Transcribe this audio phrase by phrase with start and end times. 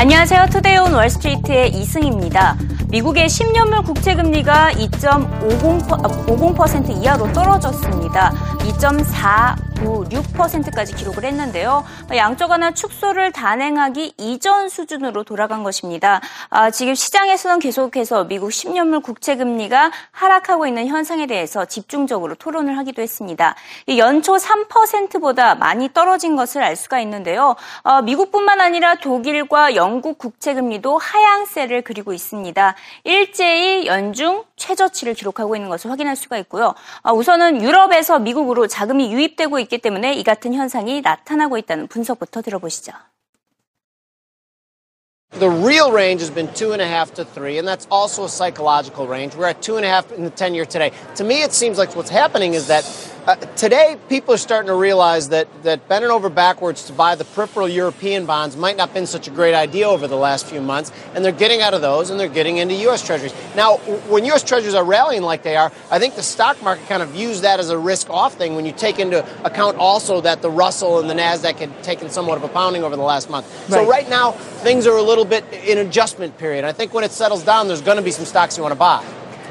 [0.00, 0.46] 안녕하세요.
[0.50, 2.56] Today on Wall Street의 이승입니다.
[2.90, 8.32] 미국의 10년물 국채 금리가 2.50% 이하로 떨어졌습니다.
[8.80, 11.84] 2.496%까지 기록을 했는데요.
[12.12, 16.20] 양적 완화 축소를 단행하기 이전 수준으로 돌아간 것입니다.
[16.48, 23.02] 아, 지금 시장에서는 계속해서 미국 10년물 국채 금리가 하락하고 있는 현상에 대해서 집중적으로 토론을 하기도
[23.02, 23.54] 했습니다.
[23.96, 27.54] 연초 3%보다 많이 떨어진 것을 알 수가 있는데요.
[27.82, 32.74] 어, 미국뿐만 아니라 독일과 영국 국채 금리도 하향세를 그리고 있습니다.
[33.04, 36.74] 일제히 연중 최저치를 기록하고 있는 것을 확인할 수가 있고요.
[37.02, 42.92] 아, 우선은 유럽에서 미국으로 자금이 유입되고 있기 때문에 이 같은 현상이 나타나고 있다는 분석부터 들어보시죠.
[45.38, 48.28] The real range has been two and a half to three, and that's also a
[48.28, 49.36] psychological range.
[49.36, 50.90] We're at two and a half in the 10 year today.
[51.16, 52.84] To me, it seems like what's happening is that
[53.26, 57.24] uh, today people are starting to realize that, that bending over backwards to buy the
[57.24, 60.60] peripheral European bonds might not have been such a great idea over the last few
[60.60, 63.04] months, and they're getting out of those and they're getting into U.S.
[63.04, 63.34] Treasuries.
[63.54, 63.76] Now,
[64.08, 64.42] when U.S.
[64.42, 67.60] Treasuries are rallying like they are, I think the stock market kind of views that
[67.60, 71.10] as a risk off thing when you take into account also that the Russell and
[71.10, 73.46] the NASDAQ had taken somewhat of a pounding over the last month.
[73.62, 73.70] Right.
[73.70, 76.64] So, right now, things are a little bit in adjustment period.
[76.64, 78.78] I think when it settles down, there's going to be some stocks you want to
[78.78, 79.04] buy.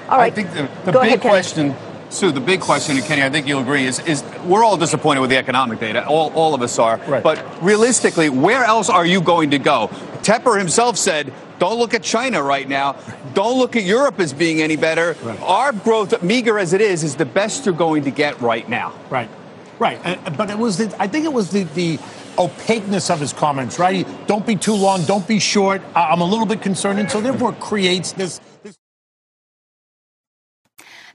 [0.09, 0.31] All right.
[0.31, 1.75] I think the, the big ahead, question.
[2.09, 5.19] Sue, the big question, and Kenny, I think you'll agree, is, is we're all disappointed
[5.21, 6.05] with the economic data.
[6.07, 6.97] All, all of us are.
[7.07, 7.23] Right.
[7.23, 9.89] But realistically, where else are you going to go?
[10.21, 12.95] Tepper himself said, don't look at China right now.
[13.33, 15.15] Don't look at Europe as being any better.
[15.21, 15.39] Right.
[15.41, 18.93] Our growth, meager as it is, is the best you're going to get right now.
[19.09, 19.29] Right.
[19.77, 19.99] Right.
[20.03, 21.99] Uh, but it was the, I think it was the, the
[22.37, 24.07] opaqueness of his comments, right?
[24.25, 25.81] Don't be too long, don't be short.
[25.95, 28.39] I'm a little bit concerned, and so therefore creates this.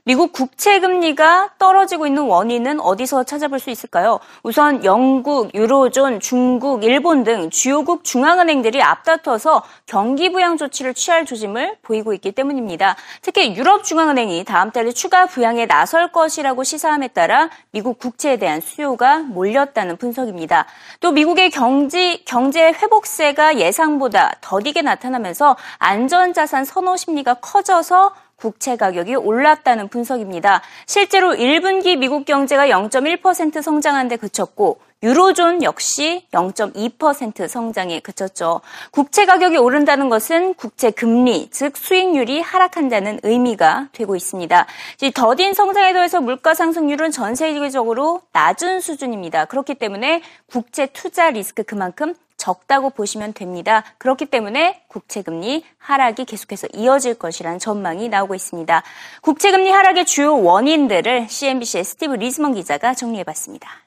[0.07, 4.19] 미국 국채 금리가 떨어지고 있는 원인은 어디서 찾아볼 수 있을까요?
[4.43, 12.13] 우선 영국, 유로존, 중국, 일본 등 주요국 중앙은행들이 앞다퉈서 경기 부양 조치를 취할 조짐을 보이고
[12.13, 12.95] 있기 때문입니다.
[13.23, 19.17] 특히 유럽 중앙은행이 다음 달에 추가 부양에 나설 것이라고 시사함에 따라 미국 국채에 대한 수요가
[19.17, 20.67] 몰렸다는 분석입니다.
[20.99, 29.87] 또 미국의 경제 경제 회복세가 예상보다 더디게 나타나면서 안전자산 선호 심리가 커져서 국채 가격이 올랐다는
[29.87, 30.61] 분석입니다.
[30.85, 38.61] 실제로 1분기 미국 경제가 0.1% 성장한 데 그쳤고 유로존 역시 0.2% 성장에 그쳤죠.
[38.91, 44.65] 국채 가격이 오른다는 것은 국채 금리, 즉 수익률이 하락한다는 의미가 되고 있습니다.
[45.13, 49.45] 더딘 성장에 더해서 물가 상승률은 전 세계적으로 낮은 수준입니다.
[49.45, 53.83] 그렇기 때문에 국채 투자 리스크 그만큼 적다고 보시면 됩니다.
[53.97, 58.83] 그렇기 때문에 국채금리 하락이 계속해서 이어질 것이라는 전망이 나오고 있습니다.
[59.21, 63.85] 국채금리 하락의 주요 원인들을 CNBC의 스티브 리즈먼 기자가 정리해봤습니다.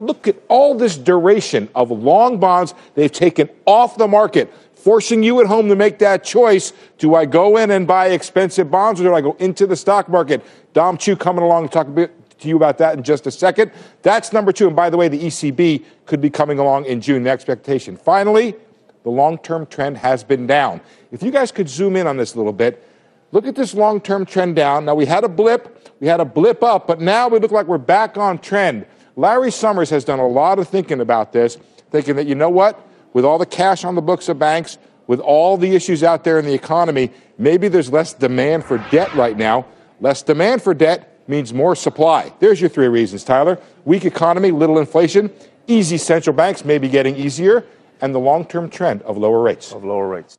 [0.00, 5.40] Look at all this duration of long bonds they've taken off the market, forcing you
[5.40, 6.72] at home to make that choice.
[6.98, 10.08] Do I go in and buy expensive bonds or do I go into the stock
[10.08, 10.44] market?
[10.72, 13.30] Dom Chu coming along to talk a bit to you about that in just a
[13.30, 13.72] second.
[14.02, 14.66] That's number two.
[14.66, 17.96] And by the way, the ECB could be coming along in June, the expectation.
[17.96, 18.54] Finally,
[19.02, 20.80] the long term trend has been down.
[21.12, 22.86] If you guys could zoom in on this a little bit,
[23.32, 24.84] look at this long term trend down.
[24.84, 27.66] Now, we had a blip, we had a blip up, but now we look like
[27.66, 28.86] we're back on trend.
[29.16, 31.56] Larry Summers has done a lot of thinking about this,
[31.90, 34.78] thinking that, you know what, with all the cash on the books of banks,
[35.08, 39.12] with all the issues out there in the economy, maybe there's less demand for debt
[39.14, 39.66] right now.
[40.00, 42.32] Less demand for debt means more supply.
[42.40, 43.58] There's your three reasons, Tyler.
[43.84, 45.30] Weak economy, little inflation,
[45.66, 47.64] easy central banks may be getting easier,
[48.00, 49.72] and the long-term trend of lower rates.
[49.72, 50.38] Of lower rates.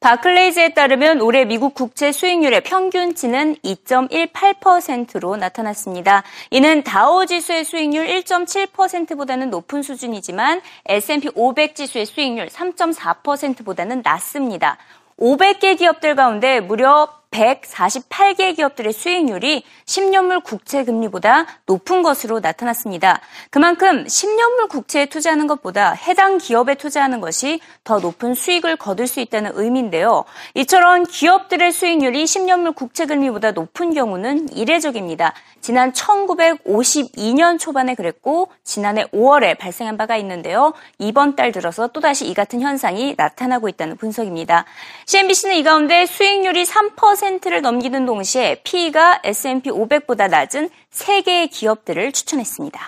[0.00, 6.22] 바클레이즈에 따르면 올해 미국 국채 수익률의 평균치는 2.18%로 나타났습니다.
[6.50, 14.76] 이는 다우 지수의 수익률 1.7%보다는 높은 수준이지만 S&P 500 지수의 수익률 3.4%보다는 낮습니다.
[15.18, 23.20] 500개 기업들 가운데 무려 148개 기업들의 수익률이 10년물 국채 금리보다 높은 것으로 나타났습니다.
[23.50, 29.52] 그만큼 10년물 국채에 투자하는 것보다 해당 기업에 투자하는 것이 더 높은 수익을 거둘 수 있다는
[29.54, 30.24] 의미인데요.
[30.54, 35.34] 이처럼 기업들의 수익률이 10년물 국채 금리보다 높은 경우는 이례적입니다.
[35.60, 40.72] 지난 1952년 초반에 그랬고 지난해 5월에 발생한 바가 있는데요.
[40.98, 44.64] 이번 달 들어서 또다시 이 같은 현상이 나타나고 있다는 분석입니다.
[45.06, 52.79] CNBC는 이 가운데 수익률이 3% 10%를 넘기는 동시에 P가 S&P 500보다 낮은 3개의 기업들을 추천했습니다.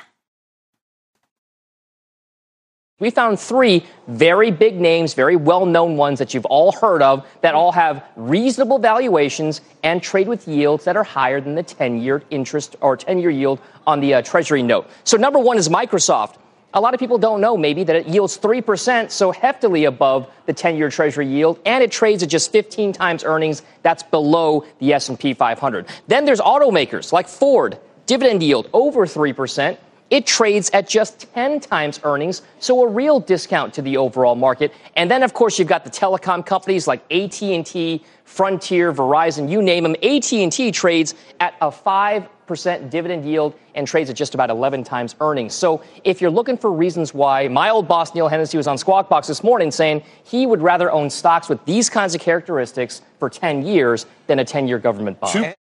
[3.02, 7.26] We found three very big names, very well known ones that you've all heard of,
[7.42, 12.00] that all have reasonable valuations and trade with yields that are higher than the 10
[12.00, 14.88] year interest or 10 year yield on the uh, Treasury note.
[15.04, 16.38] So, number one is Microsoft.
[16.75, 20.55] a lot of people don't know maybe that it yields 3%, so heftily above the
[20.55, 23.63] 10-year treasury yield, and it trades at just 15 times earnings.
[23.83, 25.87] That's below the S&P 500.
[26.09, 29.79] Then there's automakers like Ford, dividend yield over 3%.
[30.11, 34.73] It trades at just 10 times earnings, so a real discount to the overall market.
[34.97, 39.83] And then, of course, you've got the telecom companies like AT&T, Frontier, Verizon, you name
[39.83, 39.95] them.
[40.03, 45.55] AT&T trades at a 5% dividend yield and trades at just about 11 times earnings.
[45.55, 49.11] So if you're looking for reasons why, my old boss Neil Hennessy was on Squawk
[49.11, 53.29] Box this morning saying he would rather own stocks with these kinds of characteristics for
[53.29, 55.55] 10 years than a 10-year government bond.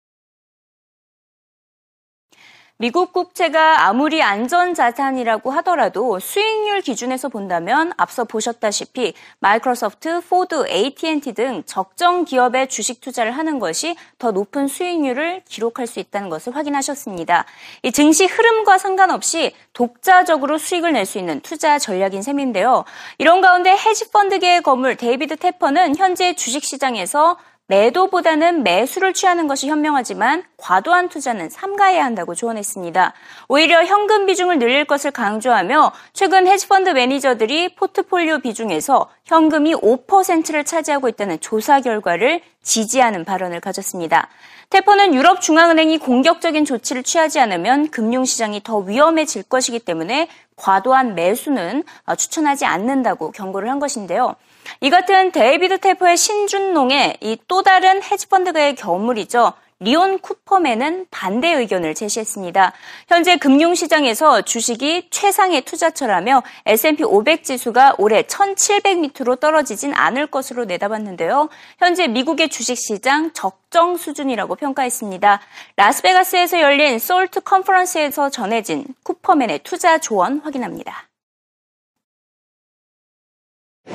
[2.79, 12.27] 미국 국채가 아무리 안전자산이라고 하더라도 수익률 기준에서 본다면 앞서 보셨다시피 마이크로소프트, 포드, AT&T 등 적정
[12.27, 17.47] 기업에 주식 투자를 하는 것이 더 높은 수익률을 기록할 수 있다는 것을 확인하셨습니다.
[17.83, 22.85] 이 증시 흐름과 상관없이 독자적으로 수익을 낼 수 있는 투자 전략인 셈인데요.
[23.19, 31.51] 이런 가운데 헤지펀드계의 거물 데이비드 테퍼는 현재 주식시장에서 매도보다는 매수를 취하는 것이 현명하지만 과도한 투자는
[31.51, 33.13] 삼가해야 한다고 조언했습니다.
[33.49, 41.41] 오히려 현금 비중을 늘릴 것을 강조하며 최근 헤지펀드 매니저들이 포트폴리오 비중에서 현금이 5%를 차지하고 있다는
[41.41, 44.29] 조사 결과를 지지하는 발언을 가졌습니다.
[44.71, 51.83] 테퍼는 유럽 중앙은행이 공격적인 조치를 취하지 않으면 금융시장이 더 위험해질 것이기 때문에 과도한 매수는
[52.17, 54.37] 추천하지 않는다고 경고를 한 것인데요.
[54.81, 59.53] 이 같은 데이비드 테퍼의 신중론에 이 또 다른 헤지펀드계의 거물이죠.
[59.79, 62.73] 리온 쿠퍼맨은 반대 의견을 제시했습니다.
[63.09, 71.51] 현재 금융시장에서 주식이 최상의 투자처라며 S&P 500 지수가 올해 1700밑으로 떨어지진 않을 것으로 내다봤는데요.
[71.79, 75.41] 현재 미국의 주식시장 적정 수준이라고 평가했습니다.
[75.77, 81.06] 라스베가스에서 열린 솔트 컨퍼런스에서 전해진 쿠퍼맨의 투자 조언 확인합니다.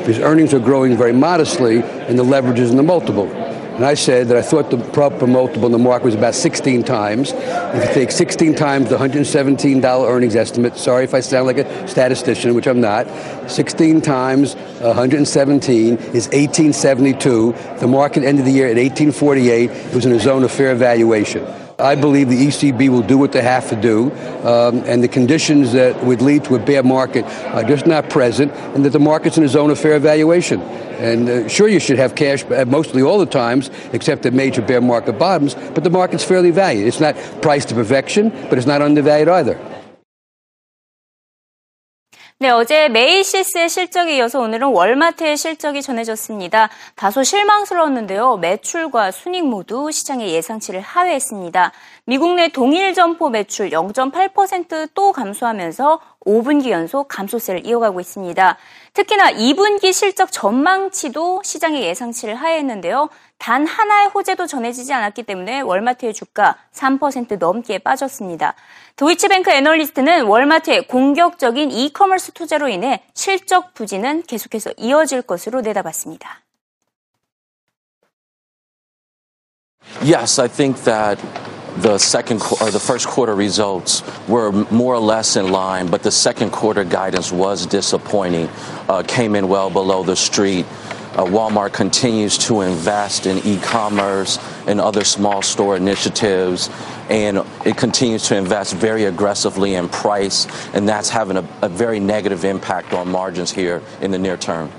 [0.06, 3.32] His earnings are growing very modestly, and the leverage is in the multiple.
[3.32, 6.84] And I said that I thought the proper multiple in the market was about 16
[6.84, 7.32] times.
[7.34, 11.88] If you take 16 times the $117 earnings estimate, sorry if I sound like a
[11.88, 13.08] statistician, which I'm not,
[13.50, 17.56] 16 times 117 is 1872.
[17.80, 19.70] The market ended the year at 1848.
[19.70, 21.46] It was in a zone of fair valuation.
[21.82, 24.12] I believe the ECB will do what they have to do,
[24.46, 28.52] um, and the conditions that would lead to a bear market are just not present,
[28.76, 30.62] and that the market's in a zone of fair valuation.
[30.62, 34.62] And uh, sure, you should have cash uh, mostly all the times, except at major
[34.62, 36.88] bear market bottoms, but the market's fairly valued.
[36.88, 39.71] It's not priced to perfection, but it's not undervalued either.
[42.42, 46.70] 네, 어제 메이시스의 실적에 이어서 오늘은 월마트의 실적이 전해졌습니다.
[46.96, 48.38] 다소 실망스러웠는데요.
[48.38, 51.72] 매출과 순익 모두 시장의 예상치를 하회했습니다.
[52.06, 58.58] 미국 내 동일 점포 매출 0.8%또 감소하면서 5분기 연속 감소세를 이어가고 있습니다.
[58.94, 63.10] 특히나 2분기 실적 전망치도 시장의 예상치를 하회했는데요.
[63.38, 68.56] 단 하나의 호재도 전해지지 않았기 때문에 월마트의 주가 3% 넘게 빠졌습니다.
[69.01, 76.43] 도이치뱅크 애널리스트는 월마트의 공격적인 이커머스 투자로 인해 실적 부진은 계속해서 이어질 것으로 내다봤습니다.
[80.03, 81.19] Yes, I think that
[81.83, 86.11] the second or the first quarter results were more or less in line, but the
[86.11, 88.49] second quarter guidance was disappointing.
[88.89, 90.65] Uh, came in well below the street.
[91.14, 96.70] Uh, Walmart continues to invest in e-commerce and other small store initiatives,
[97.10, 102.00] and it continues to invest very aggressively in price, and that's having a, a very
[102.00, 104.72] negative impact on margins here in the near term.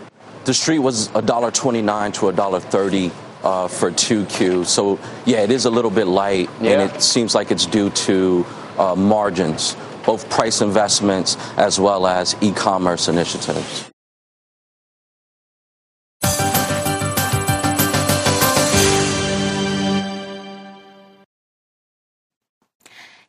[0.47, 3.12] The street was $1.29 to $1.30
[3.45, 4.65] uh, for 2Q.
[4.65, 6.71] So, yeah, it is a little bit light, yeah.
[6.71, 8.47] and it seems like it's due to
[8.79, 13.92] uh, margins, both price investments as well as e commerce initiatives.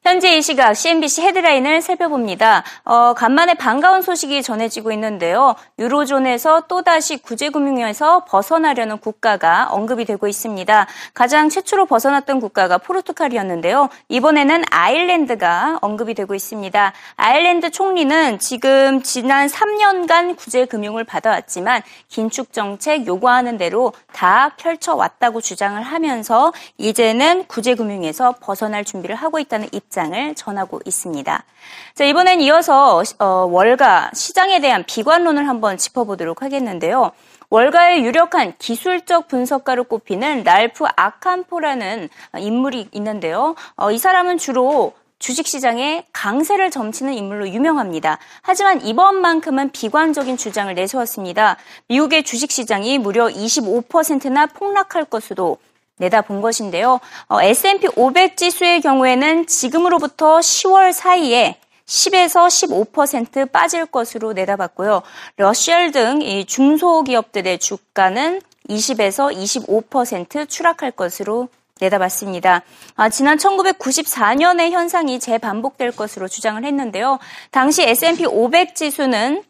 [0.03, 2.65] 현재 이 시각 CNBC 헤드라인을 살펴봅니다.
[2.83, 5.55] 어, 간만에 반가운 소식이 전해지고 있는데요.
[5.79, 10.87] 유로존에서 또다시 구제금융에서 벗어나려는 국가가 언급이 되고 있습니다.
[11.13, 13.87] 가장 최초로 벗어났던 국가가 포르투갈이었는데요.
[14.09, 16.91] 이번에는 아일랜드가 언급이 되고 있습니다.
[17.15, 26.51] 아일랜드 총리는 지금 지난 3년간 구제금융을 받아왔지만 긴축 정책 요구하는 대로 다 펼쳐왔다고 주장을 하면서
[26.77, 31.43] 이제는 구제금융에서 벗어날 준비를 하고 있다는 입장 입장을 전하고 있습니다.
[31.93, 37.11] 자, 이번엔 이어서 어, 월가 시장에 대한 비관론을 한번 짚어보도록 하겠는데요.
[37.49, 42.09] 월가의 유력한 기술적 분석가로 꼽히는 랄프 아캄포라는
[42.39, 43.55] 인물이 있는데요.
[43.75, 48.17] 어, 이 사람은 주로 주식시장에 강세를 점치는 인물로 유명합니다.
[48.41, 51.55] 하지만 이번만큼은 비관적인 주장을 내세웠습니다.
[51.87, 55.59] 미국의 주식시장이 무려 25%나 폭락할 것으로
[55.97, 56.99] 내다본 것인데요.
[57.27, 62.47] 어, S&P 500 지수의 경우에는 지금으로부터 10월 사이에 10에서
[62.91, 65.03] 15% 빠질 것으로 내다봤고요.
[65.37, 71.49] 러시엘 등 중소기업들의 주가는 20에서 25% 추락할 것으로
[71.81, 72.61] 내다봤습니다.
[72.95, 77.19] 아, 지난 1994년의 현상이 재반복될 것으로 주장을 했는데요.
[77.51, 79.43] 당시 S&P 500 지수는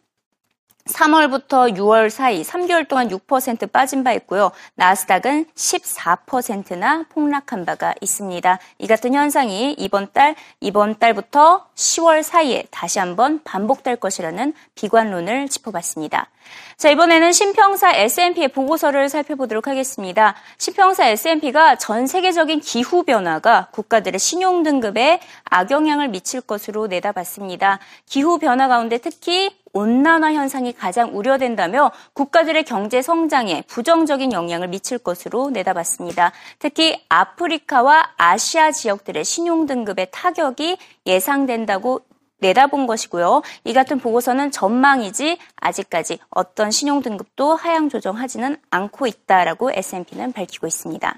[0.86, 4.52] 3월부터 6월 사이 3개월 동안 6% 빠진 바 있고요.
[4.76, 8.60] 나스닥은 14%나 폭락한 바가 있습니다.
[8.80, 16.30] 이 같은 현상이 이번 달, 이번 달부터 10월 사이에 다시 한번 반복될 것이라는 비관론을 짚어봤습니다.
[16.78, 20.36] 자, 이번에는 신평사 S&P의 보고서를 살펴보도록 하겠습니다.
[20.58, 27.80] 신평사 S&P가 전 세계적인 기후 변화가 국가들의 신용 등급에 악영향을 미칠 것으로 내다봤습니다.
[28.06, 35.50] 기후 변화 가운데 특히 온난화 현상이 가장 우려된다며 국가들의 경제 성장에 부정적인 영향을 미칠 것으로
[35.50, 36.32] 내다봤습니다.
[36.60, 42.02] 특히 아프리카와 아시아 지역들의 신용 등급의 타격이 예상된다고
[42.44, 43.42] 내다본 것이고요.
[43.64, 51.18] 이 같은 보고서는 전망이지 아직까지 어떤 신용 등급도 하향 조정하지는 않고 있다라고 S&P는 밝히고 있습니다.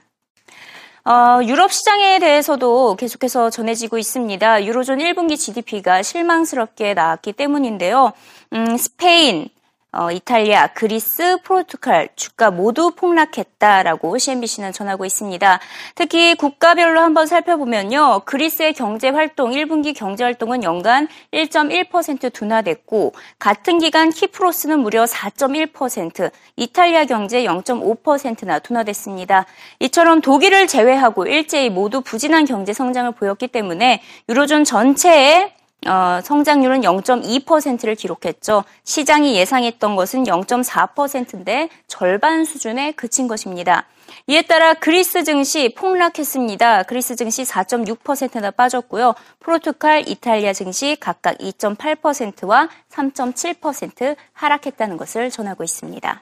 [1.08, 4.66] 어, 유럽 시장에 대해서도 계속해서 전해지고 있습니다.
[4.66, 8.14] 유로존 1분기 GDP가 실망스럽게 나왔기 때문인데요.
[8.54, 9.50] 음, 스페인,
[9.96, 15.60] 어, 이탈리아, 그리스, 포르투갈 주가 모두 폭락했다라고 CNBC는 전하고 있습니다.
[15.96, 18.24] 특히 국가별로 한번 살펴보면요.
[18.26, 27.06] 그리스의 경제 활동 1분기 경제 활동은 연간 1.1% 둔화됐고 같은 기간 키프로스는 무려 4.1%, 이탈리아
[27.06, 29.46] 경제 0.5%나 둔화됐습니다.
[29.80, 35.54] 이처럼 독일을 제외하고 일제히 모두 부진한 경제 성장을 보였기 때문에 유로존 전체의
[35.86, 38.64] 어, 성장률은 0.2%를 기록했죠.
[38.84, 43.86] 시장이 예상했던 것은 0.4%인데 절반 수준에 그친 것입니다.
[44.28, 46.84] 이에 따라 그리스 증시 폭락했습니다.
[46.84, 49.14] 그리스 증시 4.6%나 빠졌고요.
[49.40, 56.22] 포르투갈, 이탈리아 증시 각각 2.8%와 3.7% 하락했다는 것을 전하고 있습니다.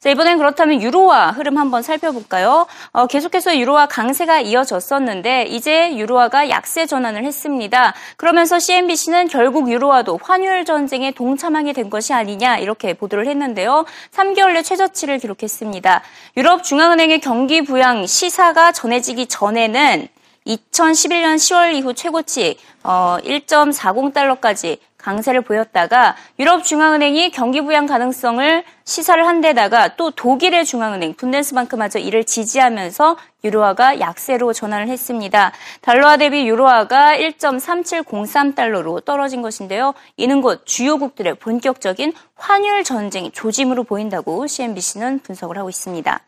[0.00, 2.66] 자, 이번엔 그렇다면 유로화 흐름 한번 살펴볼까요?
[2.92, 7.94] 어, 계속해서 유로화 강세가 이어졌었는데 이제 유로화가 약세 전환을 했습니다.
[8.16, 13.84] 그러면서 CNBC는 결국 유로화도 환율 전쟁에 동참하게 된 것이 아니냐 이렇게 보도를 했는데요.
[14.12, 16.02] 3개월 내 최저치를 기록했습니다.
[16.36, 20.08] 유럽 중앙은행의 경기 부양 시사가 전해지기 전에는
[20.48, 29.40] 2011년 10월 이후 최고치 어, 1.40달러까지 강세를 보였다가 유럽 중앙은행이 경기 부양 가능성을 시사를 한
[29.40, 35.52] 데다가 또 독일의 중앙은행 분덴스방크마저 이를 지지하면서 유로화가 약세로 전환을 했습니다.
[35.80, 39.94] 달러화 대비 유로화가 1.3703달러로 떨어진 것인데요.
[40.16, 46.27] 이는 곧 주요국들의 본격적인 환율 전쟁 조짐으로 보인다고 CNBC는 분석을 하고 있습니다.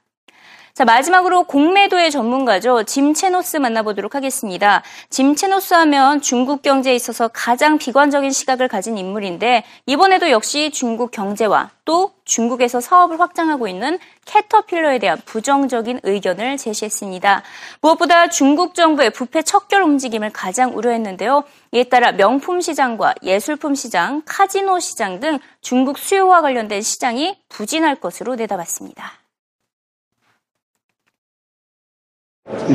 [0.73, 2.85] 자, 마지막으로 공매도의 전문가죠.
[2.85, 4.83] 짐 체노스 만나보도록 하겠습니다.
[5.11, 11.71] 짐 체노스 하면 중국 경제에 있어서 가장 비관적인 시각을 가진 인물인데 이번에도 역시 중국 경제와
[11.85, 17.43] 또 중국에서 사업을 확장하고 있는 캐터필러에 대한 부정적인 의견을 제시했습니다.
[17.81, 21.43] 무엇보다 중국 정부의 부패 척결 움직임을 가장 우려했는데요.
[21.73, 28.37] 이에 따라 명품 시장과 예술품 시장, 카지노 시장 등 중국 수요와 관련된 시장이 부진할 것으로
[28.37, 29.20] 내다봤습니다.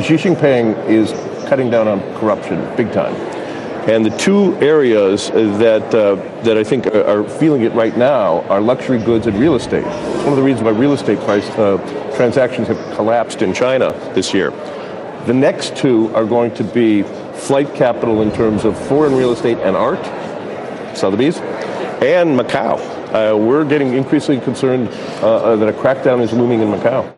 [0.02, 1.12] Xi Jinping is
[1.48, 3.14] cutting down on corruption big time.
[3.88, 8.60] And the two areas that, uh, that I think are, feeling it right now are
[8.60, 9.84] luxury goods and real estate.
[9.86, 11.78] It's one of the reasons why real estate price uh,
[12.16, 14.50] transactions have collapsed in China this year.
[15.26, 19.58] The next two are going to be flight capital in terms of foreign real estate
[19.58, 20.04] and art,
[20.96, 21.38] Sotheby's,
[22.02, 22.78] and Macau.
[23.12, 24.88] Uh, we're getting increasingly concerned
[25.22, 27.16] uh, uh, that a crackdown is looming in Macau.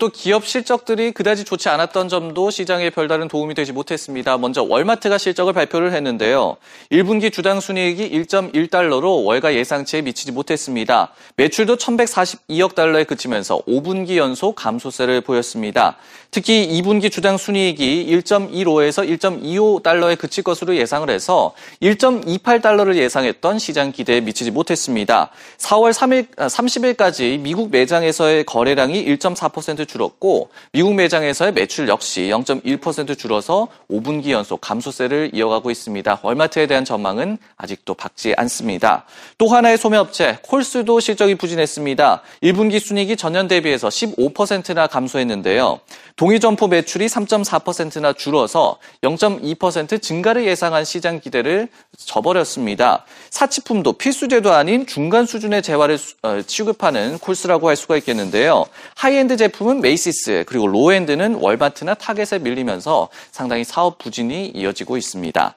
[0.00, 4.38] 또 기업 실적들이 그다지 좋지 않았던 점도 시장에 별다른 도움이 되지 못했습니다.
[4.38, 6.56] 먼저 월마트가 실적을 발표를 했는데요.
[6.90, 11.12] 1분기 주당 순이익이 1.1달러로 월가 예상치에 미치지 못했습니다.
[11.36, 15.98] 매출도 1,142억 달러에 그치면서 5분기 연속 감소세를 보였습니다.
[16.30, 24.52] 특히 2분기 주당 순이익이 1.15에서 1.25달러에 그칠 것으로 예상을 해서 1.28달러를 예상했던 시장 기대에 미치지
[24.52, 25.30] 못했습니다.
[25.58, 34.30] 4월 3일, 30일까지 미국 매장에서의 거래량이 1.4% 줄었고 미국 매장에서의 매출 역시 0.1% 줄어서 5분기
[34.30, 36.20] 연속 감소세를 이어가고 있습니다.
[36.22, 39.04] 월마트에 대한 전망은 아직도 밝지 않습니다.
[39.36, 42.22] 또 하나의 소매업체 콜스도 실적이 부진했습니다.
[42.44, 45.80] 1분기 순이익이 전년 대비해서 15%나 감소했는데요.
[46.20, 53.06] 동의점포 매출이 3.4%나 줄어서 0.2% 증가를 예상한 시장 기대를 저버렸습니다.
[53.30, 58.66] 사치품도 필수재도 아닌 중간 수준의 재화를 어, 취급하는 콜스라고 할 수가 있겠는데요.
[58.96, 65.54] 하이엔드 제품은 메이시스 그리고 low-end는 월마트나 타겟에 밀리면서 상당히 사업 부진이 이어지고 있습니다.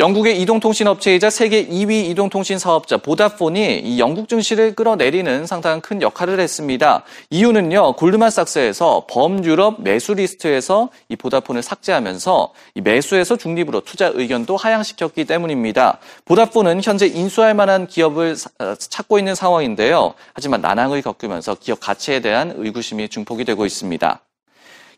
[0.00, 6.40] 영국의 이동통신 업체이자 세계 2위 이동통신 사업자 보다폰이 이 영국 증시를 끌어내리는 상당한 큰 역할을
[6.40, 7.04] 했습니다.
[7.28, 15.98] 이유는요, 골드만삭스에서 범유럽 매수 리스트에서 이 보다폰을 삭제하면서 이 매수에서 중립으로 투자 의견도 하향시켰기 때문입니다.
[16.24, 20.14] 보다폰은 현재 인수할 만한 기업을 어, 찾고 있는 상황인데요.
[20.32, 24.22] 하지만 난항을 겪으면서 기업 가치에 대한 의구심이 증폭이 되고 있습니다.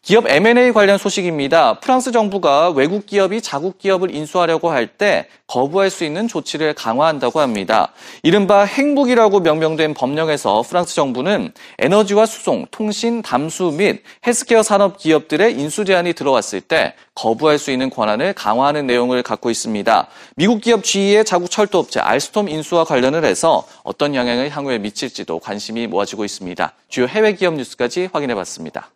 [0.05, 1.79] 기업 M&A 관련 소식입니다.
[1.79, 7.93] 프랑스 정부가 외국 기업이 자국 기업을 인수하려고 할 때 거부할 수 있는 조치를 강화한다고 합니다.
[8.25, 15.85] 이른바 행복이라고 명명된 법령에서 프랑스 정부는 에너지와 수송, 통신, 담수 및 헬스케어 산업 기업들의 인수
[15.85, 20.09] 제한이 들어왔을 때 거부할 수 있는 권한을 강화하는 내용을 갖고 있습니다.
[20.35, 26.25] 미국 기업 GE의 자국 철도업체 알스톰 인수와 관련을 해서 어떤 영향을 향후에 미칠지도 관심이 모아지고
[26.25, 26.73] 있습니다.
[26.89, 28.91] 주요 해외 기업 뉴스까지 확인해 봤습니다.